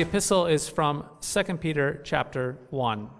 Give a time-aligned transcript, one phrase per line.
[0.00, 3.10] The epistle is from 2 Peter chapter 1.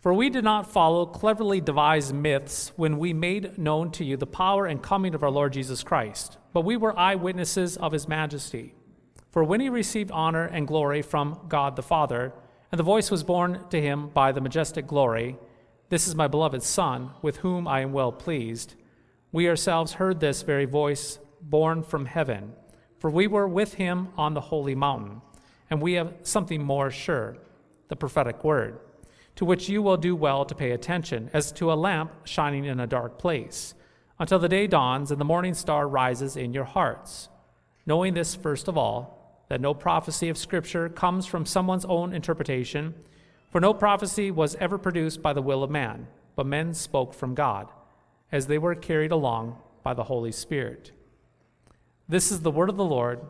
[0.00, 4.26] For we did not follow cleverly devised myths when we made known to you the
[4.26, 8.72] power and coming of our Lord Jesus Christ, but we were eyewitnesses of his majesty.
[9.30, 12.32] For when he received honor and glory from God the Father,
[12.72, 15.36] and the voice was borne to him by the majestic glory,
[15.90, 18.74] This is my beloved Son, with whom I am well pleased,
[19.32, 22.54] we ourselves heard this very voice borne from heaven
[23.04, 25.20] for we were with him on the holy mountain,
[25.68, 27.36] and we have something more sure,
[27.88, 28.80] the prophetic word,
[29.36, 32.80] to which you will do well to pay attention, as to a lamp shining in
[32.80, 33.74] a dark place,
[34.18, 37.28] until the day dawns and the morning star rises in your hearts.
[37.84, 42.94] Knowing this, first of all, that no prophecy of Scripture comes from someone's own interpretation,
[43.50, 47.34] for no prophecy was ever produced by the will of man, but men spoke from
[47.34, 47.68] God,
[48.32, 50.92] as they were carried along by the Holy Spirit.
[52.08, 53.20] This is the word of the Lord.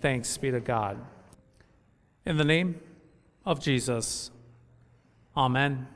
[0.00, 0.98] Thanks be to God.
[2.24, 2.80] In the name
[3.44, 4.30] of Jesus,
[5.36, 5.86] Amen.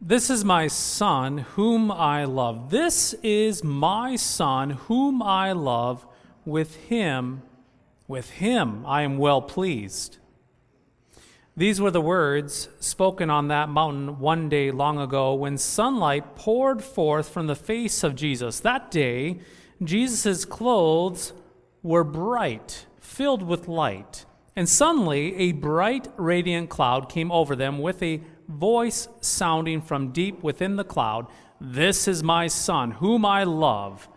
[0.00, 2.70] This is my Son, whom I love.
[2.70, 6.06] This is my Son, whom I love.
[6.44, 7.42] With him,
[8.06, 10.18] with him I am well pleased.
[11.56, 16.82] These were the words spoken on that mountain one day long ago when sunlight poured
[16.82, 18.60] forth from the face of Jesus.
[18.60, 19.38] That day,
[19.82, 21.32] Jesus' clothes
[21.82, 24.24] were bright, filled with light.
[24.56, 30.42] And suddenly a bright, radiant cloud came over them with a voice sounding from deep
[30.42, 31.26] within the cloud
[31.60, 34.08] This is my Son, whom I love,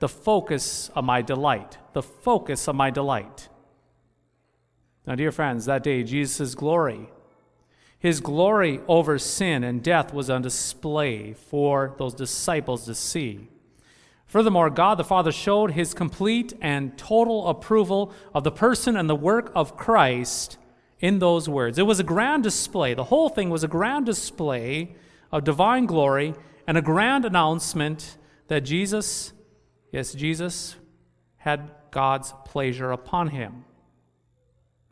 [0.00, 1.78] the focus of my delight.
[1.92, 3.48] The focus of my delight.
[5.06, 7.08] Now, dear friends, that day, Jesus' glory,
[7.98, 13.48] his glory over sin and death was on display for those disciples to see.
[14.26, 19.14] Furthermore, God the Father showed his complete and total approval of the person and the
[19.14, 20.58] work of Christ
[20.98, 21.78] in those words.
[21.78, 22.94] It was a grand display.
[22.94, 24.96] The whole thing was a grand display
[25.30, 26.34] of divine glory
[26.66, 28.16] and a grand announcement
[28.48, 29.32] that Jesus,
[29.92, 30.76] yes, Jesus,
[31.36, 33.64] had God's pleasure upon him.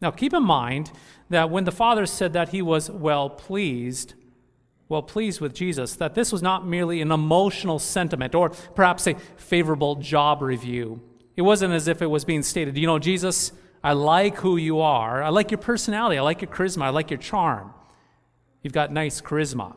[0.01, 0.93] Now, keep in mind
[1.31, 4.15] that when the Father said that he was well pleased,
[4.89, 9.15] well pleased with Jesus, that this was not merely an emotional sentiment or perhaps a
[9.37, 11.01] favorable job review.
[11.37, 13.53] It wasn't as if it was being stated, you know, Jesus,
[13.83, 15.23] I like who you are.
[15.23, 16.17] I like your personality.
[16.17, 16.83] I like your charisma.
[16.83, 17.73] I like your charm.
[18.63, 19.75] You've got nice charisma.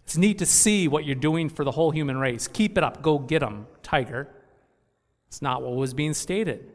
[0.00, 2.48] It's neat to see what you're doing for the whole human race.
[2.48, 3.02] Keep it up.
[3.02, 4.28] Go get them, tiger.
[5.28, 6.72] It's not what was being stated.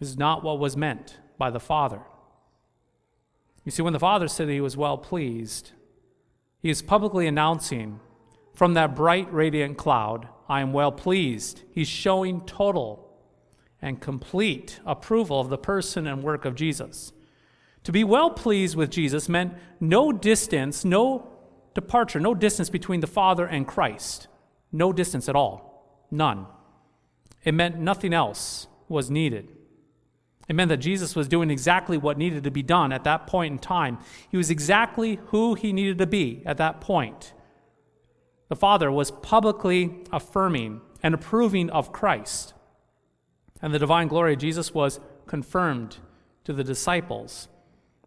[0.00, 2.00] It's not what was meant by the Father.
[3.66, 5.72] You see, when the Father said he was well pleased,
[6.60, 8.00] he is publicly announcing
[8.54, 11.62] from that bright, radiant cloud, I am well pleased.
[11.72, 13.08] He's showing total
[13.80, 17.12] and complete approval of the person and work of Jesus.
[17.84, 21.30] To be well pleased with Jesus meant no distance, no
[21.72, 24.28] departure, no distance between the Father and Christ.
[24.72, 26.04] No distance at all.
[26.10, 26.46] None.
[27.42, 29.48] It meant nothing else was needed.
[30.50, 33.52] It meant that Jesus was doing exactly what needed to be done at that point
[33.52, 33.98] in time.
[34.32, 37.34] He was exactly who he needed to be at that point.
[38.48, 42.52] The Father was publicly affirming and approving of Christ.
[43.62, 45.98] And the divine glory of Jesus was confirmed
[46.42, 47.46] to the disciples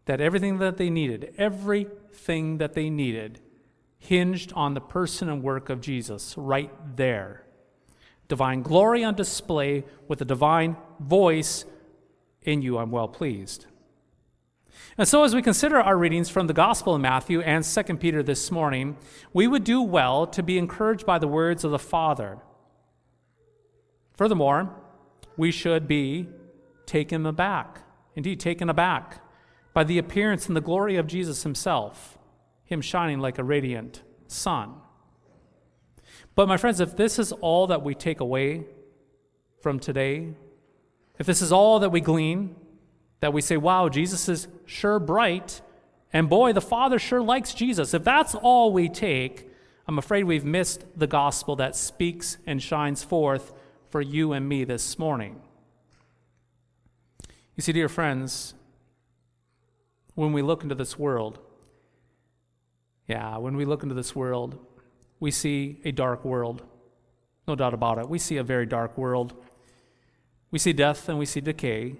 [0.03, 3.39] that everything that they needed, everything that they needed,
[3.97, 7.46] hinged on the person and work of Jesus right there.
[8.28, 11.63] Divine glory on display with a divine voice
[12.45, 13.66] in you I'm well pleased.
[14.97, 18.22] And so, as we consider our readings from the Gospel of Matthew and 2 Peter
[18.22, 18.97] this morning,
[19.31, 22.37] we would do well to be encouraged by the words of the Father.
[24.16, 24.75] Furthermore,
[25.35, 26.28] we should be
[26.85, 27.81] taken aback,
[28.16, 29.23] indeed, taken aback
[29.73, 32.19] by the appearance and the glory of Jesus himself,
[32.63, 34.75] him shining like a radiant sun.
[36.35, 38.66] But, my friends, if this is all that we take away
[39.61, 40.35] from today,
[41.19, 42.55] if this is all that we glean,
[43.19, 45.61] that we say, wow, Jesus is sure bright,
[46.11, 49.49] and boy, the Father sure likes Jesus, if that's all we take,
[49.87, 53.53] I'm afraid we've missed the gospel that speaks and shines forth
[53.89, 55.41] for you and me this morning.
[57.55, 58.53] You see, dear friends,
[60.15, 61.39] when we look into this world,
[63.07, 64.57] yeah, when we look into this world,
[65.19, 66.63] we see a dark world.
[67.47, 68.07] No doubt about it.
[68.07, 69.33] We see a very dark world.
[70.53, 71.96] We see death and we see decay,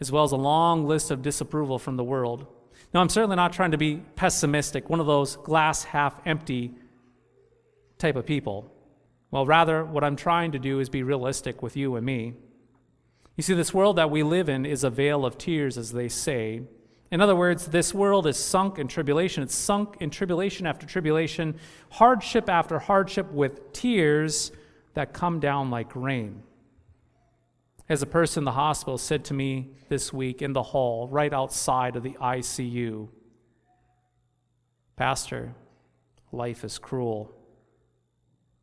[0.00, 2.44] as well as a long list of disapproval from the world.
[2.92, 6.72] Now, I'm certainly not trying to be pessimistic, one of those glass half empty
[7.96, 8.68] type of people.
[9.30, 12.34] Well, rather, what I'm trying to do is be realistic with you and me.
[13.36, 16.08] You see, this world that we live in is a vale of tears, as they
[16.08, 16.62] say.
[17.12, 19.44] In other words, this world is sunk in tribulation.
[19.44, 21.54] It's sunk in tribulation after tribulation,
[21.90, 24.50] hardship after hardship, with tears
[24.94, 26.42] that come down like rain.
[27.88, 31.32] As a person in the hospital said to me this week in the hall, right
[31.32, 33.08] outside of the ICU,
[34.96, 35.54] Pastor,
[36.32, 37.32] life is cruel.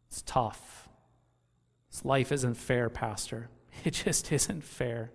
[0.10, 0.90] It's tough.
[1.90, 3.50] This life isn't fair, Pastor.
[3.84, 5.12] It just isn't fair.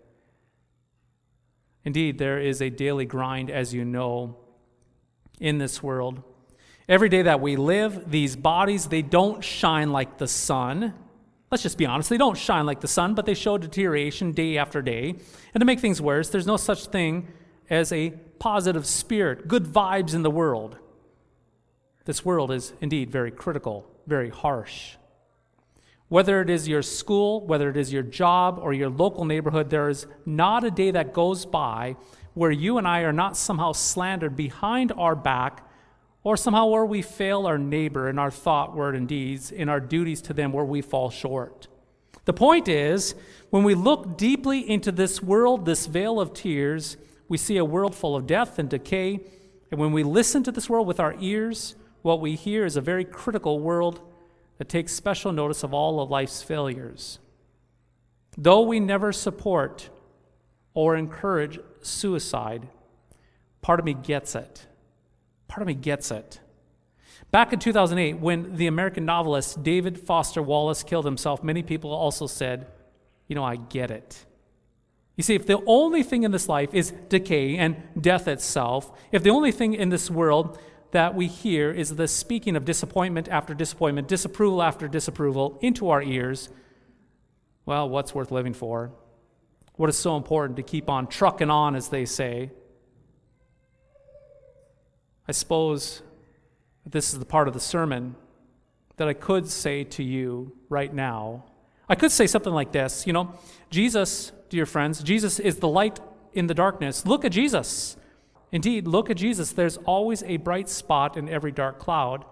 [1.83, 4.37] Indeed, there is a daily grind, as you know,
[5.41, 6.23] in this world.
[6.87, 10.93] Every day that we live, these bodies, they don't shine like the sun.
[11.51, 14.57] Let's just be honest, they don't shine like the sun, but they show deterioration day
[14.57, 15.17] after day.
[15.53, 17.29] And to make things worse, there's no such thing
[17.69, 20.79] as a positive spirit, good vibes in the world.
[22.05, 24.97] This world is indeed very critical, very harsh.
[26.09, 29.89] Whether it is your school, whether it is your job, or your local neighborhood, there
[29.89, 31.97] is not a day that goes by
[32.35, 35.69] where you and I are not somehow slandered behind our back,
[36.23, 39.81] or somehow where we fail our neighbor in our thought, word, and deeds, in our
[39.81, 41.69] duties to them where we fall short.
[42.27, 43.15] The point is,
[43.49, 46.97] when we look deeply into this world, this vale of tears,
[47.29, 49.21] we see a world full of death and decay.
[49.71, 52.81] And when we listen to this world with our ears, what we hear is a
[52.81, 54.01] very critical world
[54.59, 57.19] that takes special notice of all of life's failures.
[58.37, 59.89] Though we never support
[60.75, 62.69] or encourage suicide,
[63.63, 64.67] part of me gets it.
[65.51, 66.39] Part of me gets it.
[67.33, 72.29] Back in 2008, when the American novelist David Foster Wallace killed himself, many people also
[72.29, 72.69] said,
[73.27, 74.25] You know, I get it.
[75.17, 79.25] You see, if the only thing in this life is decay and death itself, if
[79.25, 80.57] the only thing in this world
[80.93, 86.01] that we hear is the speaking of disappointment after disappointment, disapproval after disapproval into our
[86.01, 86.49] ears.
[87.67, 88.93] Well, what's worth living for?
[89.75, 92.53] What is so important to keep on trucking on, as they say?
[95.31, 96.03] I suppose
[96.85, 98.17] this is the part of the sermon
[98.97, 101.45] that I could say to you right now.
[101.89, 103.35] I could say something like this You know,
[103.71, 106.01] Jesus, dear friends, Jesus is the light
[106.33, 107.07] in the darkness.
[107.07, 107.97] Look at Jesus.
[108.51, 109.53] Indeed, look at Jesus.
[109.53, 112.25] There's always a bright spot in every dark cloud.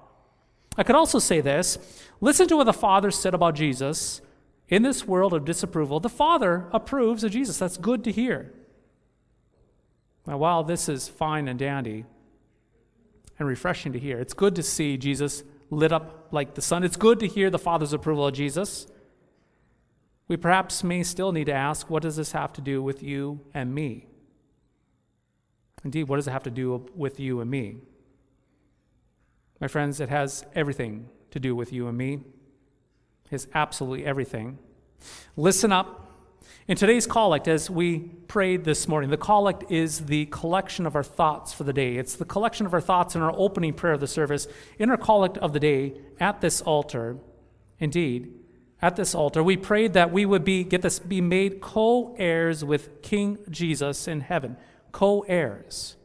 [0.77, 1.79] I could also say this
[2.21, 4.23] listen to what the Father said about Jesus.
[4.69, 7.59] In this world of disapproval, the Father approves of Jesus.
[7.59, 8.53] That's good to hear.
[10.27, 12.05] Now, while this is fine and dandy
[13.39, 16.85] and refreshing to hear, it's good to see Jesus lit up like the sun.
[16.85, 18.87] It's good to hear the Father's approval of Jesus.
[20.27, 23.41] We perhaps may still need to ask what does this have to do with you
[23.55, 24.07] and me?
[25.85, 27.77] Indeed, what does it have to do with you and me?
[29.61, 32.15] My friends, it has everything to do with you and me.
[32.15, 34.59] It has absolutely everything.
[35.37, 36.08] Listen up.
[36.67, 41.03] In today's collect, as we prayed this morning, the collect is the collection of our
[41.03, 41.97] thoughts for the day.
[41.97, 44.47] It's the collection of our thoughts in our opening prayer of the service,
[44.79, 47.17] in our collect of the day at this altar.
[47.79, 48.33] Indeed,
[48.83, 52.65] at this altar, we prayed that we would be, get this, be made co heirs
[52.65, 54.57] with King Jesus in heaven
[54.93, 55.97] co heirs.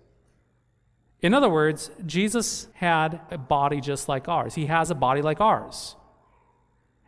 [1.21, 4.55] In other words, Jesus had a body just like ours.
[4.55, 5.95] He has a body like ours.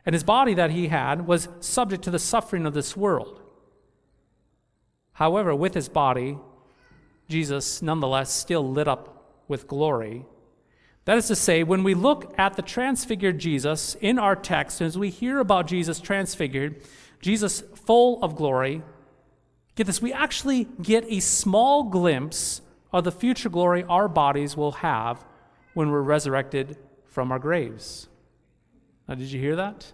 [0.05, 3.41] And his body that he had was subject to the suffering of this world.
[5.13, 6.38] However, with his body,
[7.27, 10.25] Jesus nonetheless still lit up with glory.
[11.05, 14.97] That is to say, when we look at the transfigured Jesus in our text, as
[14.97, 16.81] we hear about Jesus transfigured,
[17.21, 18.83] Jesus full of glory,
[19.75, 22.62] Get this, we actually get a small glimpse
[22.93, 25.25] of the future glory our bodies will have
[25.74, 28.07] when we're resurrected from our graves.
[29.07, 29.91] Now, did you hear that?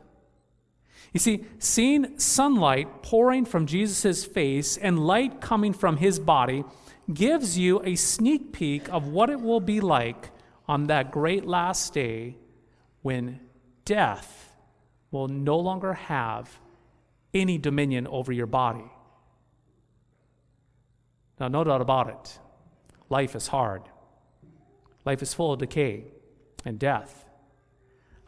[1.14, 6.64] You see, seeing sunlight pouring from Jesus' face and light coming from his body
[7.14, 10.32] gives you a sneak peek of what it will be like
[10.68, 12.38] on that great last day
[13.02, 13.42] when
[13.84, 14.56] death
[15.10, 16.60] will no longer have
[17.34, 18.90] any dominion over your body.
[21.40, 22.40] Now, no doubt about it,
[23.10, 23.82] life is hard.
[25.04, 26.06] Life is full of decay
[26.64, 27.21] and death.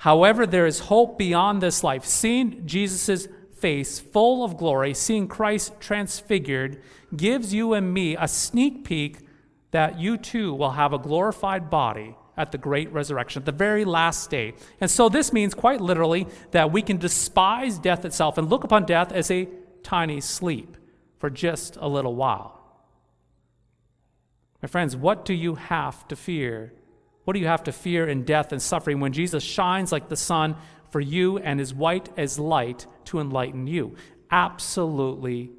[0.04, 2.04] However, there is hope beyond this life.
[2.04, 6.82] Seeing Jesus' face full of glory, seeing Christ transfigured,
[7.16, 9.20] gives you and me a sneak peek
[9.72, 13.86] that you too will have a glorified body at the great resurrection, at the very
[13.86, 14.56] last day.
[14.82, 18.86] And so this means quite literally that we can despise death itself and look upon
[18.86, 19.48] death as a
[19.84, 20.76] tiny sleep
[21.18, 22.62] for just a little while.
[24.62, 26.74] My friends, what do you have to fear?
[27.24, 30.18] What do you have to fear in death and suffering when Jesus shines like the
[30.18, 30.56] sun
[30.90, 33.96] for you and is white as light to enlighten you?
[34.30, 35.52] Absolutely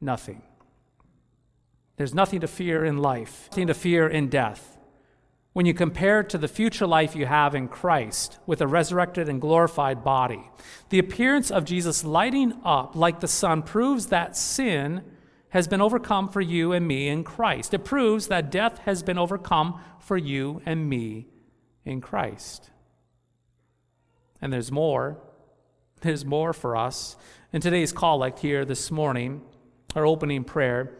[0.00, 0.42] nothing.
[1.96, 4.76] There's nothing to fear in life, nothing to fear in death.
[5.54, 9.40] When you compare to the future life you have in Christ with a resurrected and
[9.40, 10.50] glorified body,
[10.90, 15.02] the appearance of Jesus lighting up like the sun proves that sin
[15.56, 17.72] has been overcome for you and me in Christ.
[17.72, 21.28] It proves that death has been overcome for you and me
[21.82, 22.68] in Christ.
[24.42, 25.16] And there's more.
[26.02, 27.16] There's more for us.
[27.54, 29.40] In today's collect here this morning,
[29.94, 30.92] our opening prayer,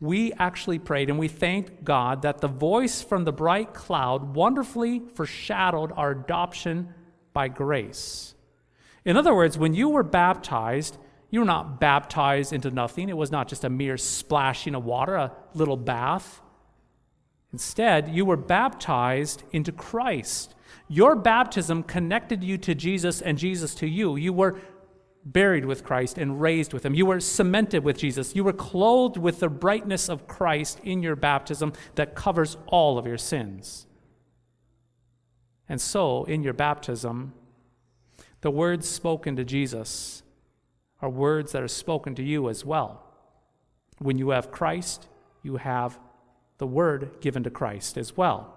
[0.00, 5.00] we actually prayed and we thanked God that the voice from the bright cloud wonderfully
[5.14, 6.92] foreshadowed our adoption
[7.32, 8.34] by grace.
[9.06, 10.98] In other words, when you were baptized,
[11.34, 13.08] you were not baptized into nothing.
[13.08, 16.40] It was not just a mere splashing of water, a little bath.
[17.52, 20.54] Instead, you were baptized into Christ.
[20.86, 24.14] Your baptism connected you to Jesus and Jesus to you.
[24.14, 24.60] You were
[25.24, 26.94] buried with Christ and raised with him.
[26.94, 28.36] You were cemented with Jesus.
[28.36, 33.08] You were clothed with the brightness of Christ in your baptism that covers all of
[33.08, 33.88] your sins.
[35.68, 37.32] And so, in your baptism,
[38.42, 40.22] the words spoken to Jesus
[41.00, 43.02] are words that are spoken to you as well.
[43.98, 45.06] When you have Christ,
[45.42, 45.98] you have
[46.58, 48.54] the word given to Christ as well.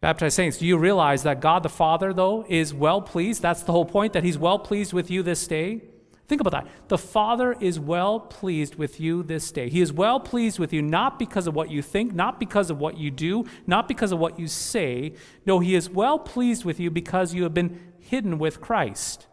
[0.00, 3.42] Baptized saints, do you realize that God the Father, though, is well pleased?
[3.42, 5.82] That's the whole point, that He's well pleased with you this day.
[6.28, 6.88] Think about that.
[6.88, 9.68] The Father is well pleased with you this day.
[9.68, 12.78] He is well pleased with you not because of what you think, not because of
[12.78, 15.14] what you do, not because of what you say.
[15.46, 19.26] No, He is well pleased with you because you have been hidden with Christ.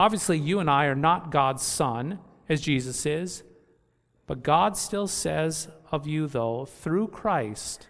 [0.00, 3.42] Obviously, you and I are not God's son, as Jesus is,
[4.26, 7.86] but God still says of you, though, through Christ,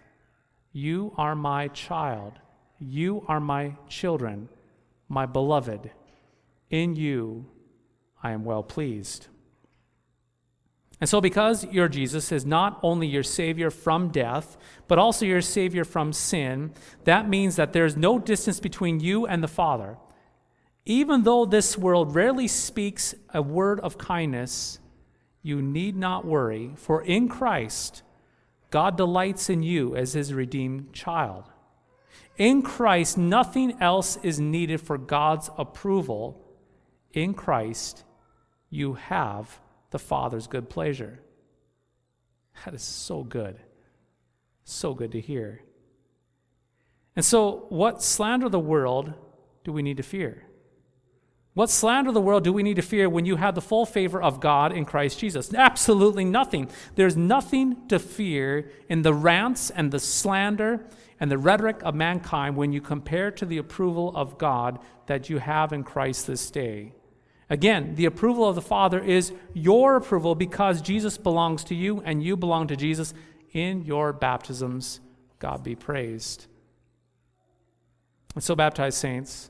[0.72, 2.32] you are my child.
[2.80, 4.48] You are my children,
[5.08, 5.92] my beloved.
[6.68, 7.46] In you
[8.24, 9.28] I am well pleased.
[11.00, 14.56] And so, because your Jesus is not only your Savior from death,
[14.88, 16.72] but also your Savior from sin,
[17.04, 19.96] that means that there is no distance between you and the Father.
[20.90, 24.80] Even though this world rarely speaks a word of kindness,
[25.40, 28.02] you need not worry, for in Christ,
[28.70, 31.44] God delights in you as his redeemed child.
[32.38, 36.44] In Christ, nothing else is needed for God's approval.
[37.12, 38.02] In Christ,
[38.68, 39.60] you have
[39.92, 41.20] the Father's good pleasure.
[42.64, 43.60] That is so good.
[44.64, 45.62] So good to hear.
[47.14, 49.14] And so, what slander of the world
[49.62, 50.46] do we need to fear?
[51.54, 53.84] What slander of the world do we need to fear when you have the full
[53.84, 55.52] favor of God in Christ Jesus?
[55.52, 56.68] Absolutely nothing.
[56.94, 60.86] There's nothing to fear in the rants and the slander
[61.18, 65.38] and the rhetoric of mankind when you compare to the approval of God that you
[65.38, 66.92] have in Christ this day.
[67.50, 72.22] Again, the approval of the Father is your approval because Jesus belongs to you and
[72.22, 73.12] you belong to Jesus
[73.52, 75.00] in your baptisms.
[75.40, 76.46] God be praised.
[78.36, 79.49] And so, baptized saints,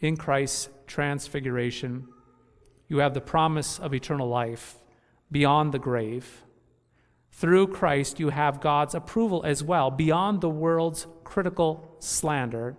[0.00, 2.08] in Christ's transfiguration,
[2.88, 4.76] you have the promise of eternal life
[5.30, 6.44] beyond the grave.
[7.30, 12.76] Through Christ, you have God's approval as well, beyond the world's critical slander.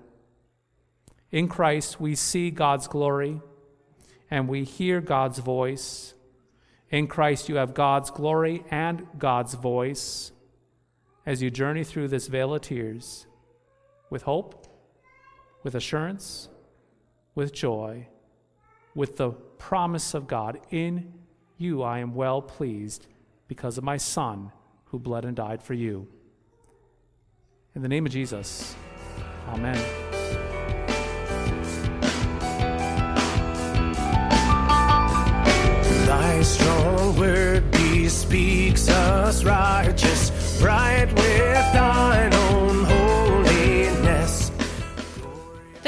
[1.32, 3.42] In Christ, we see God's glory
[4.32, 6.14] and we hear God's voice.
[6.90, 10.32] In Christ, you have God's glory and God's voice
[11.26, 13.28] as you journey through this vale of tears
[14.10, 14.66] with hope,
[15.64, 16.50] with assurance,
[17.40, 18.06] with joy,
[18.94, 21.14] with the promise of God In
[21.58, 23.08] you I am well pleased
[23.48, 24.52] because of my Son
[24.88, 26.06] who bled and died for you.
[27.76, 28.76] In the name of Jesus,
[29.48, 29.78] Amen.
[36.06, 42.39] Thy strong word bespeaks us righteous, bright with thine